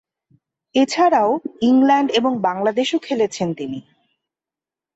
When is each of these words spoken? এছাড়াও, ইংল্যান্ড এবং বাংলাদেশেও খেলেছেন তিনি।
এছাড়াও, 0.75 1.29
ইংল্যান্ড 1.61 2.09
এবং 2.11 2.31
বাংলাদেশেও 2.41 2.99
খেলেছেন 2.99 3.49
তিনি। 3.53 3.79